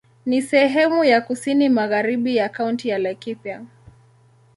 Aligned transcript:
Ni 0.25 0.41
sehemu 0.41 1.03
ya 1.03 1.21
kusini 1.21 1.69
magharibi 1.69 2.35
ya 2.35 2.49
Kaunti 2.49 2.89
ya 2.89 2.97
Laikipia. 2.97 3.65